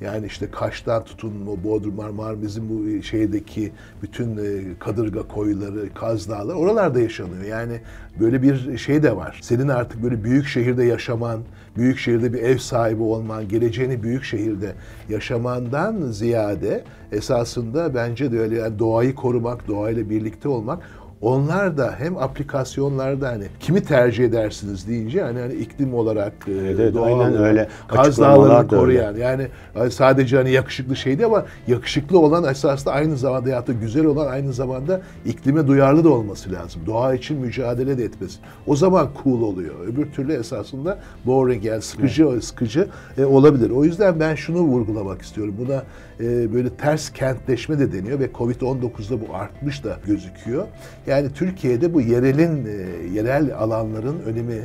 yani 0.00 0.26
işte 0.26 0.50
Kaş'tan 0.50 1.04
tutun 1.04 1.46
o 1.46 1.64
Bodrum 1.64 1.94
Marmar 1.94 2.42
bizim 2.42 2.68
bu 2.68 3.02
şeydeki 3.02 3.72
bütün 4.02 4.36
e, 4.36 4.78
kadırga 4.78 5.28
koyları, 5.28 5.94
Kaz 5.94 6.28
Dağları 6.28 6.56
oralarda 6.56 7.00
yaşanıyor. 7.00 7.44
Yani 7.44 7.80
böyle 8.20 8.42
bir 8.42 8.78
şey 8.78 9.02
de 9.02 9.16
var. 9.16 9.38
Senin 9.42 9.68
artık 9.68 10.02
böyle 10.02 10.24
büyük 10.24 10.46
şehirde 10.46 10.84
yaşaman, 10.84 11.40
büyük 11.76 11.98
şehirde 11.98 12.32
bir 12.32 12.38
ev 12.38 12.58
sahibi 12.58 13.02
olman, 13.02 13.48
geleceğini 13.48 14.02
büyük 14.02 14.24
şehirde 14.24 14.72
yaşamandan 15.08 16.02
ziyade 16.10 16.84
esasında 17.12 17.94
bence 17.94 18.32
de 18.32 18.40
öyle 18.40 18.56
yani 18.56 18.78
doğayı 18.78 19.14
korumak, 19.14 19.68
doğayla 19.68 20.10
birlikte 20.10 20.48
olmak 20.48 20.82
onlar 21.26 21.78
da 21.78 21.94
hem 21.98 22.16
aplikasyonlarda 22.16 23.28
hani 23.28 23.44
kimi 23.60 23.82
tercih 23.82 24.24
edersiniz 24.24 24.88
deyince 24.88 25.22
hani, 25.22 25.40
hani 25.40 25.54
iklim 25.54 25.94
olarak 25.94 26.32
e, 26.48 26.52
evet, 26.52 26.94
doğal 26.94 27.04
aynen 27.06 27.32
olarak, 27.32 27.40
öyle. 27.40 27.68
Kaz 27.88 28.18
Dağları'nı 28.18 28.68
koruyan 28.68 29.14
öyle. 29.14 29.24
yani 29.24 29.48
sadece 29.90 30.36
hani 30.36 30.50
yakışıklı 30.50 30.96
şeydi 30.96 31.26
ama 31.26 31.44
yakışıklı 31.68 32.18
olan 32.18 32.44
esasında 32.44 32.94
aynı 32.94 33.16
zamanda 33.16 33.48
ya 33.48 33.66
da 33.66 33.72
güzel 33.72 34.04
olan 34.04 34.26
aynı 34.26 34.52
zamanda 34.52 35.00
iklime 35.24 35.66
duyarlı 35.66 36.04
da 36.04 36.08
olması 36.08 36.52
lazım. 36.52 36.82
Doğa 36.86 37.14
için 37.14 37.38
mücadele 37.38 37.98
de 37.98 38.04
etmesi. 38.04 38.38
O 38.66 38.76
zaman 38.76 39.08
cool 39.24 39.40
oluyor. 39.40 39.74
Öbür 39.86 40.12
türlü 40.12 40.32
esasında 40.32 40.98
boring 41.24 41.64
yani 41.64 41.82
sıkıcı 41.82 42.24
evet. 42.32 42.44
sıkıcı 42.44 42.88
e, 43.18 43.24
olabilir. 43.24 43.70
O 43.70 43.84
yüzden 43.84 44.20
ben 44.20 44.34
şunu 44.34 44.58
vurgulamak 44.58 45.22
istiyorum. 45.22 45.54
Buna 45.58 45.82
e, 46.20 46.54
böyle 46.54 46.70
ters 46.70 47.12
kentleşme 47.12 47.78
de 47.78 47.92
deniyor 47.92 48.18
ve 48.20 48.26
Covid-19'da 48.26 49.28
bu 49.28 49.34
artmış 49.34 49.84
da 49.84 49.98
gözüküyor. 50.06 50.66
Yani 51.06 51.32
Türkiye'de 51.32 51.94
bu 51.94 52.00
yerelin, 52.00 52.66
e, 52.66 53.06
yerel 53.14 53.56
alanların 53.56 54.20
önemi 54.20 54.60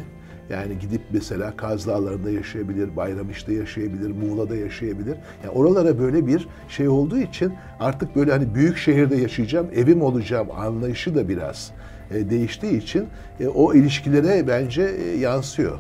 yani 0.50 0.80
gidip 0.80 1.02
mesela 1.12 1.54
Kaz 1.58 1.88
Dağları'nda 1.88 2.32
yaşayabilir, 2.32 2.96
Bayramiş'te 2.96 3.54
yaşayabilir, 3.54 4.12
Muğla'da 4.12 4.56
yaşayabilir. 4.56 5.18
Yani 5.44 5.54
oralara 5.54 6.00
böyle 6.00 6.28
bir 6.28 6.48
şey 6.70 6.88
olduğu 6.88 7.18
için 7.18 7.54
artık 7.80 8.16
böyle 8.16 8.32
hani 8.32 8.56
büyük 8.56 8.78
şehirde 8.78 9.16
yaşayacağım, 9.16 9.68
evim 9.76 10.02
olacağım 10.02 10.48
anlayışı 10.52 11.16
da 11.16 11.30
biraz 11.30 11.72
e, 12.12 12.30
değiştiği 12.30 12.78
için 12.78 13.08
e, 13.40 13.48
o 13.48 13.74
ilişkilere 13.74 14.48
bence 14.48 14.84
e, 14.84 15.18
yansıyor. 15.18 15.78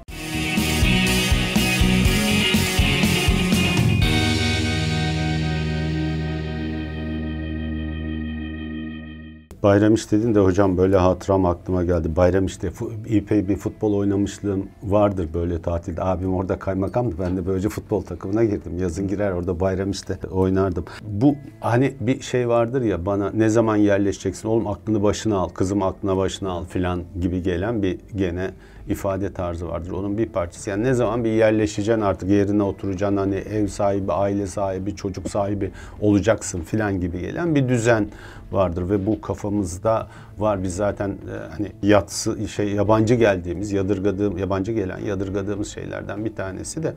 Bayram 9.64 9.96
dedin 9.96 10.36
de 10.36 10.40
hocam 10.40 10.78
böyle 10.78 10.98
hatıram 10.98 11.46
aklıma 11.46 11.84
geldi. 11.84 12.16
Bayram 12.16 12.46
işte 12.46 12.72
epey 13.10 13.48
bir 13.48 13.56
futbol 13.56 13.94
oynamışlığım 13.94 14.70
vardır 14.84 15.30
böyle 15.34 15.62
tatilde. 15.62 16.04
Abim 16.04 16.34
orada 16.34 16.60
kaymakamdı. 16.60 17.16
Ben 17.20 17.38
de 17.38 17.48
böylece 17.48 17.70
futbol 17.70 18.02
takımına 18.02 18.44
girdim. 18.44 18.78
Yazın 18.78 19.08
girer 19.08 19.32
orada 19.32 19.60
bayram 19.60 19.92
işte 19.92 20.18
oynardım. 20.32 20.86
Bu 21.02 21.36
hani 21.60 21.94
bir 22.00 22.22
şey 22.22 22.48
vardır 22.48 22.82
ya 22.82 23.06
bana 23.06 23.32
ne 23.32 23.50
zaman 23.50 23.76
yerleşeceksin 23.76 24.48
oğlum 24.48 24.68
aklını 24.68 25.04
başına 25.04 25.38
al, 25.38 25.50
kızım 25.50 25.84
aklına 25.84 26.18
başına 26.18 26.52
al 26.52 26.66
filan 26.66 27.04
gibi 27.22 27.44
gelen 27.44 27.84
bir 27.84 28.00
gene 28.16 28.52
ifade 28.90 29.34
tarzı 29.34 29.68
vardır. 29.68 29.92
Onun 29.92 30.18
bir 30.18 30.26
parçası. 30.26 30.70
Yani 30.70 30.84
ne 30.84 30.94
zaman 30.94 31.24
bir 31.24 31.30
yerleşeceksin 31.30 32.02
artık 32.02 32.30
yerine 32.30 32.64
oturacaksın 32.64 33.18
hani 33.18 33.36
ev 33.36 33.68
sahibi, 33.68 34.12
aile 34.12 34.48
sahibi, 34.48 34.96
çocuk 34.96 35.30
sahibi 35.30 35.72
olacaksın 36.02 36.62
filan 36.62 37.02
gibi 37.02 37.20
gelen 37.20 37.56
bir 37.56 37.70
düzen 37.70 38.08
vardır 38.52 38.90
ve 38.90 39.06
bu 39.06 39.22
kafamızda 39.22 40.08
var. 40.38 40.64
Biz 40.64 40.76
zaten 40.76 41.10
e, 41.10 41.54
hani 41.58 41.72
yatsı 41.84 42.48
şey 42.48 42.68
yabancı 42.74 43.16
geldiğimiz, 43.16 43.72
yadırgadığım 43.72 44.38
yabancı 44.38 44.72
gelen 44.72 45.00
yadırgadığımız 45.00 45.68
şeylerden 45.68 46.26
bir 46.26 46.36
tanesi 46.36 46.84
de 46.84 46.94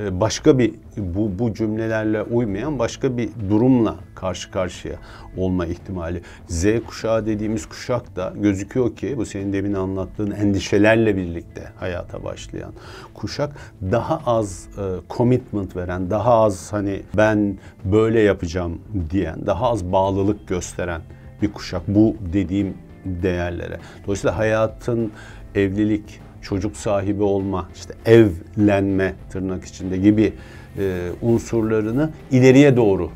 e, 0.00 0.20
başka 0.20 0.58
bir 0.58 0.74
bu 0.96 1.38
bu 1.38 1.54
cümlelerle 1.54 2.22
uymayan 2.22 2.78
başka 2.78 3.16
bir 3.16 3.30
durumla 3.50 3.96
karşı 4.14 4.50
karşıya 4.50 4.96
olma 5.36 5.66
ihtimali. 5.66 6.22
Z 6.48 6.66
kuşağı 6.86 7.26
dediğimiz 7.26 7.66
kuşak 7.66 8.16
da 8.16 8.32
gözüküyor 8.36 8.96
ki 8.96 9.14
bu 9.16 9.26
senin 9.26 9.52
demin 9.52 9.74
anlattığın 9.74 10.30
endişelerle 10.30 11.13
birlikte 11.16 11.62
hayata 11.80 12.24
başlayan 12.24 12.72
kuşak 13.14 13.56
daha 13.92 14.20
az 14.26 14.68
e, 14.78 14.82
commitment 15.10 15.76
veren, 15.76 16.10
daha 16.10 16.34
az 16.34 16.72
hani 16.72 17.02
ben 17.16 17.58
böyle 17.84 18.20
yapacağım 18.20 18.80
diyen, 19.10 19.46
daha 19.46 19.70
az 19.70 19.92
bağlılık 19.92 20.48
gösteren 20.48 21.00
bir 21.42 21.52
kuşak 21.52 21.82
bu 21.88 22.16
dediğim 22.32 22.74
değerlere. 23.04 23.78
Dolayısıyla 24.06 24.38
hayatın 24.38 25.12
evlilik, 25.54 26.20
çocuk 26.42 26.76
sahibi 26.76 27.22
olma, 27.22 27.68
işte 27.74 27.94
evlenme 28.06 29.14
tırnak 29.30 29.64
içinde 29.64 29.96
gibi 29.96 30.32
e, 30.78 31.08
unsurlarını 31.22 32.10
ileriye 32.30 32.76
doğru 32.76 33.10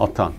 atan 0.00 0.32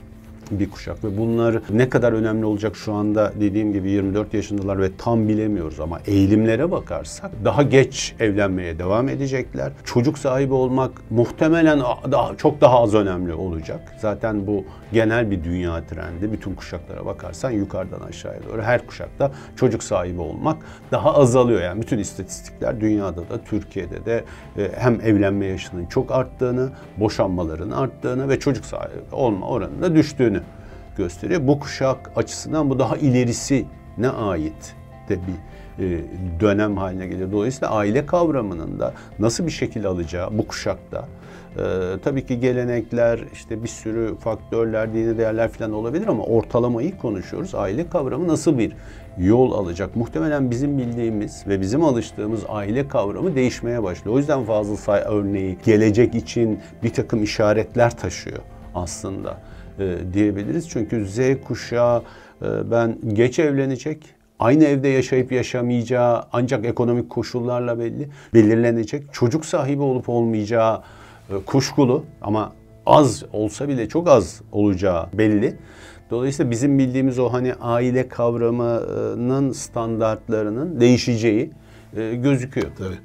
bir 0.52 0.72
kuşak 0.72 1.04
ve 1.04 1.18
bunlar 1.18 1.62
ne 1.70 1.90
kadar 1.90 2.14
önemli 2.14 2.46
olacak 2.46 2.76
şu 2.76 2.94
anda 2.94 3.34
dediğim 3.40 3.74
gibi 3.74 3.90
24 3.90 4.34
yaşındalar 4.34 4.82
ve 4.82 4.90
tam 4.98 5.28
bilemiyoruz 5.28 5.80
ama 5.80 6.00
eğilimlere 6.06 6.72
bakarsak 6.72 7.32
daha 7.46 7.64
geç 7.64 8.16
evlenmeye 8.20 8.80
devam 8.80 9.10
edecekler. 9.10 9.72
Çocuk 9.86 10.18
sahibi 10.18 10.54
olmak 10.54 10.92
muhtemelen 11.10 11.80
daha 12.12 12.36
çok 12.38 12.62
daha 12.62 12.84
az 12.84 12.94
önemli 12.94 13.34
olacak. 13.34 13.96
Zaten 14.00 14.48
bu 14.48 14.66
genel 14.94 15.32
bir 15.32 15.44
dünya 15.44 15.84
trendi. 15.84 16.32
Bütün 16.32 16.56
kuşaklara 16.56 17.06
bakarsan 17.06 17.52
yukarıdan 17.52 18.00
aşağıya 18.00 18.40
doğru 18.50 18.62
her 18.62 18.88
kuşakta 18.88 19.32
çocuk 19.56 19.84
sahibi 19.84 20.22
olmak 20.22 20.58
daha 20.92 21.16
azalıyor. 21.16 21.62
Yani 21.62 21.82
bütün 21.82 21.98
istatistikler 21.98 22.82
dünyada 22.82 23.30
da 23.30 23.44
Türkiye'de 23.46 24.06
de 24.06 24.24
e, 24.58 24.72
hem 24.76 25.02
evlenme 25.02 25.46
yaşının 25.46 25.86
çok 25.86 26.12
arttığını, 26.12 26.70
boşanmaların 26.98 27.72
arttığını 27.72 28.30
ve 28.30 28.40
çocuk 28.40 28.66
sahibi 28.66 28.98
olma 29.12 29.48
oranında 29.48 29.96
düştüğünü 29.96 30.37
gösteriyor. 30.98 31.48
Bu 31.48 31.60
kuşak 31.60 32.12
açısından 32.16 32.70
bu 32.70 32.80
daha 32.80 32.98
ilerisi 32.98 33.66
ne 33.98 34.10
ait 34.10 34.76
de 35.10 35.18
bir 35.28 35.34
e, 35.84 36.04
dönem 36.40 36.78
haline 36.78 37.08
geliyor. 37.08 37.32
Dolayısıyla 37.32 37.70
aile 37.70 38.06
kavramının 38.06 38.80
da 38.80 38.94
nasıl 39.20 39.46
bir 39.46 39.52
şekil 39.52 39.88
alacağı 39.88 40.38
bu 40.38 40.48
kuşakta 40.48 41.08
e, 41.58 41.64
tabii 42.04 42.26
ki 42.26 42.40
gelenekler, 42.40 43.20
işte 43.34 43.64
bir 43.64 43.68
sürü 43.68 44.16
faktörler, 44.16 44.94
dini 44.94 45.18
değerler 45.18 45.50
falan 45.50 45.74
olabilir 45.74 46.08
ama 46.08 46.24
ortalamayı 46.24 46.98
konuşuyoruz. 46.98 47.56
Aile 47.56 47.90
kavramı 47.90 48.28
nasıl 48.28 48.58
bir 48.58 48.74
yol 49.18 49.52
alacak? 49.52 49.96
Muhtemelen 49.96 50.52
bizim 50.52 50.78
bildiğimiz 50.78 51.48
ve 51.48 51.62
bizim 51.62 51.84
alıştığımız 51.84 52.42
aile 52.50 52.88
kavramı 52.88 53.36
değişmeye 53.36 53.84
başlıyor. 53.84 54.16
O 54.16 54.20
yüzden 54.20 54.44
Fazıl 54.44 54.76
Say 54.76 55.02
örneği 55.06 55.58
gelecek 55.66 56.16
için 56.16 56.60
bir 56.84 56.94
takım 56.94 57.24
işaretler 57.24 57.98
taşıyor 57.98 58.40
aslında 58.76 59.38
diyebiliriz. 60.14 60.70
Çünkü 60.70 61.08
Z 61.08 61.20
kuşağı 61.48 62.04
e, 62.42 62.72
ben 62.72 62.98
geç 63.14 63.40
evlenecek, 63.40 64.06
aynı 64.40 64.64
evde 64.64 64.88
yaşayıp 64.88 65.32
yaşamayacağı 65.32 66.24
ancak 66.34 66.66
ekonomik 66.66 67.10
koşullarla 67.10 67.80
belli 67.80 68.10
belirlenecek. 68.34 69.04
Çocuk 69.14 69.46
sahibi 69.46 69.82
olup 69.82 70.10
olmayacağı 70.10 70.82
e, 71.30 71.34
kuşkulu 71.46 72.04
ama 72.22 72.54
az 72.86 73.24
olsa 73.34 73.68
bile 73.68 73.90
çok 73.90 74.08
az 74.08 74.42
olacağı 74.52 75.08
belli. 75.14 75.58
Dolayısıyla 76.12 76.52
bizim 76.52 76.80
bildiğimiz 76.80 77.20
o 77.20 77.34
hani 77.34 77.54
aile 77.54 78.08
kavramının 78.08 79.52
standartlarının 79.52 80.80
değişeceği 80.80 81.52
e, 81.98 82.16
gözüküyor. 82.16 82.68
Tabii. 82.78 82.98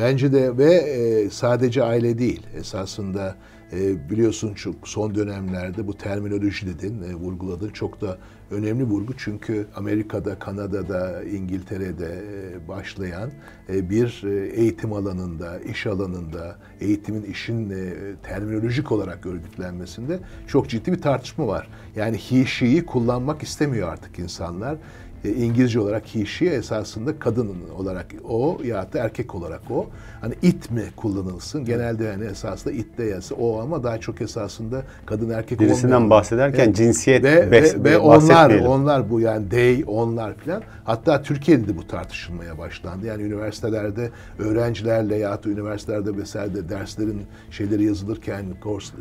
Bence 0.00 0.32
de 0.32 0.58
ve 0.58 0.74
e, 0.74 1.30
sadece 1.30 1.82
aile 1.82 2.18
değil 2.18 2.46
esasında 2.56 3.36
e, 3.72 4.10
biliyorsun 4.10 4.54
çok 4.54 4.88
son 4.88 5.14
dönemlerde 5.14 5.86
bu 5.86 5.96
terminoloji 5.96 6.66
dedin, 6.66 7.02
e, 7.02 7.14
vurguladın 7.14 7.68
çok 7.68 8.00
da 8.00 8.18
önemli 8.50 8.84
vurgu 8.84 9.12
çünkü 9.18 9.66
Amerika'da, 9.76 10.38
Kanada'da, 10.38 11.22
İngiltere'de 11.24 12.06
e, 12.06 12.68
başlayan 12.68 13.30
e, 13.68 13.90
bir 13.90 14.22
e, 14.24 14.46
eğitim 14.46 14.92
alanında, 14.92 15.58
iş 15.60 15.86
alanında, 15.86 16.56
eğitimin 16.80 17.22
işin 17.22 17.70
e, 17.70 17.92
terminolojik 18.22 18.92
olarak 18.92 19.26
örgütlenmesinde 19.26 20.18
çok 20.46 20.68
ciddi 20.68 20.92
bir 20.92 21.02
tartışma 21.02 21.46
var. 21.46 21.68
Yani 21.96 22.16
he, 22.16 22.46
she'yi 22.46 22.86
kullanmak 22.86 23.42
istemiyor 23.42 23.92
artık 23.92 24.18
insanlar. 24.18 24.76
E, 25.24 25.32
İngilizce 25.32 25.80
olarak 25.80 26.14
he, 26.14 26.46
esasında 26.46 27.18
kadın 27.18 27.56
olarak 27.78 28.06
o 28.28 28.58
ya 28.64 28.92
da 28.92 28.98
erkek 28.98 29.34
olarak 29.34 29.70
o. 29.70 29.86
Hani 30.20 30.34
it 30.42 30.70
mi 30.70 30.82
kullanılsın? 30.96 31.64
Genelde 31.64 32.04
yani 32.04 32.24
esasında 32.24 32.74
it 32.74 32.98
de 32.98 33.04
yazı 33.04 33.34
o 33.34 33.60
ama 33.60 33.84
daha 33.84 33.98
çok 33.98 34.20
esasında 34.20 34.82
kadın 35.06 35.30
erkek 35.30 35.60
Birisinden 35.60 35.94
olmayan. 35.94 36.10
bahsederken 36.10 36.64
evet. 36.64 36.76
cinsiyet 36.76 37.24
ve, 37.24 37.50
ve, 37.50 37.84
ve 37.84 37.98
onlar 37.98 38.58
onlar 38.58 39.10
bu 39.10 39.20
yani 39.20 39.48
they 39.48 39.84
onlar 39.86 40.34
falan. 40.34 40.62
Hatta 40.84 41.22
Türkiye'de 41.22 41.68
de 41.68 41.76
bu 41.76 41.86
tartışılmaya 41.86 42.58
başlandı. 42.58 43.06
Yani 43.06 43.22
üniversitelerde 43.22 44.10
öğrencilerle 44.38 45.16
ya 45.16 45.44
da 45.44 45.48
üniversitelerde 45.48 46.16
vesaire 46.16 46.68
derslerin 46.68 47.22
şeyleri 47.50 47.84
yazılırken, 47.84 48.44
course 48.62 48.92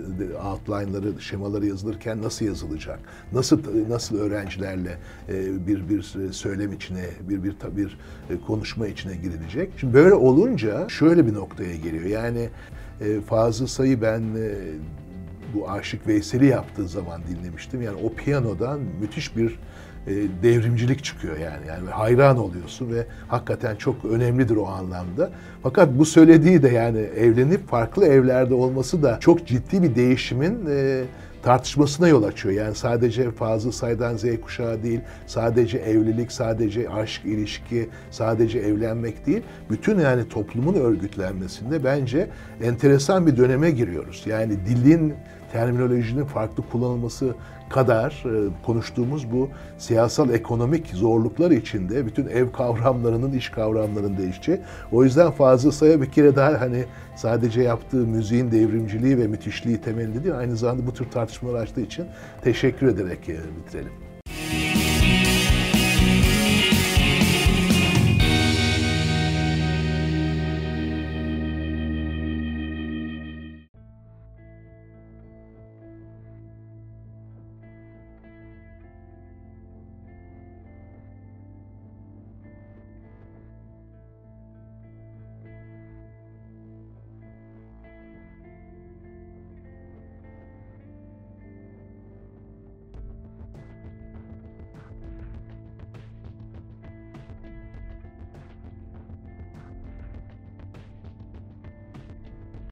outline'ları, 0.51 1.21
şemaları 1.21 1.65
yazılırken 1.65 2.21
nasıl 2.21 2.45
yazılacak? 2.45 2.99
Nasıl 3.33 3.59
nasıl 3.89 4.19
öğrencilerle 4.19 4.97
e, 5.29 5.67
bir 5.67 5.89
bir 5.89 6.08
söylem 6.31 6.73
içine, 6.73 7.05
bir 7.29 7.43
bir 7.43 7.55
bir 7.77 7.97
e, 8.29 8.41
konuşma 8.47 8.87
içine 8.87 9.15
girilecek. 9.15 9.69
Şimdi 9.77 9.93
böyle 9.93 10.13
olunca 10.13 10.89
şöyle 10.89 11.27
bir 11.27 11.33
noktaya 11.33 11.75
geliyor. 11.75 12.05
Yani 12.05 12.49
e, 13.01 13.21
Fazıl 13.21 13.67
Say'ı 13.67 14.01
ben 14.01 14.23
bu 15.53 15.69
Aşık 15.69 16.07
Veysel'i 16.07 16.45
yaptığı 16.45 16.87
zaman 16.87 17.21
dinlemiştim. 17.29 17.81
Yani 17.81 17.97
o 18.03 18.13
piyanodan 18.13 18.79
müthiş 19.01 19.37
bir 19.37 19.59
e, 20.07 20.13
devrimcilik 20.43 21.03
çıkıyor 21.03 21.37
yani. 21.37 21.67
Yani 21.67 21.89
hayran 21.89 22.37
oluyorsun 22.37 22.91
ve 22.93 23.05
hakikaten 23.27 23.75
çok 23.75 24.05
önemlidir 24.05 24.55
o 24.55 24.67
anlamda. 24.67 25.31
Fakat 25.63 25.89
bu 25.99 26.05
söylediği 26.05 26.63
de 26.63 26.69
yani 26.69 26.99
evlenip 26.99 27.67
farklı 27.67 28.05
evlerde 28.05 28.53
olması 28.53 29.03
da 29.03 29.17
çok 29.19 29.47
ciddi 29.47 29.83
bir 29.83 29.95
değişimin 29.95 30.65
e, 30.69 31.03
tartışmasına 31.43 32.07
yol 32.07 32.23
açıyor. 32.23 32.55
Yani 32.55 32.75
sadece 32.75 33.31
Fazıl 33.31 33.71
Say'dan 33.71 34.17
Z 34.17 34.25
kuşağı 34.41 34.83
değil, 34.83 34.99
sadece 35.27 35.77
evlilik, 35.77 36.31
sadece 36.31 36.89
aşk, 36.89 37.25
ilişki, 37.25 37.89
sadece 38.11 38.59
evlenmek 38.59 39.25
değil. 39.25 39.41
Bütün 39.69 39.99
yani 39.99 40.29
toplumun 40.29 40.73
örgütlenmesinde 40.73 41.83
bence 41.83 42.29
enteresan 42.63 43.27
bir 43.27 43.37
döneme 43.37 43.71
giriyoruz. 43.71 44.23
Yani 44.25 44.65
dilin 44.65 45.13
terminolojinin 45.51 46.25
farklı 46.25 46.63
kullanılması 46.71 47.35
kadar 47.69 48.23
e, 48.25 48.49
konuştuğumuz 48.65 49.31
bu 49.31 49.49
siyasal 49.77 50.29
ekonomik 50.29 50.87
zorluklar 50.87 51.51
içinde 51.51 52.05
bütün 52.05 52.27
ev 52.27 52.51
kavramlarının, 52.51 53.31
iş 53.33 53.49
kavramlarının 53.49 54.17
değişeceği. 54.17 54.59
O 54.91 55.03
yüzden 55.03 55.31
Fazıl 55.31 55.71
Say'a 55.71 56.01
bir 56.01 56.11
kere 56.11 56.35
daha 56.35 56.61
hani 56.61 56.85
sadece 57.15 57.61
yaptığı 57.61 58.07
müziğin 58.07 58.51
devrimciliği 58.51 59.17
ve 59.17 59.27
müthişliği 59.27 59.81
temelinde 59.81 60.23
değil, 60.23 60.37
aynı 60.37 60.57
zamanda 60.57 60.87
bu 60.87 60.93
tür 60.93 61.09
tartışmalar 61.11 61.61
açtığı 61.61 61.81
için 61.81 62.05
teşekkür 62.41 62.87
ederek 62.87 63.29
e, 63.29 63.37
bitirelim. 63.57 64.08